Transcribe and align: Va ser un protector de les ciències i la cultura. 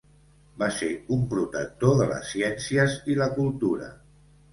Va 0.61 0.67
ser 0.77 0.87
un 1.15 1.19
protector 1.33 1.93
de 1.99 2.07
les 2.13 2.31
ciències 2.37 2.97
i 3.15 3.19
la 3.21 3.29
cultura. 3.37 3.91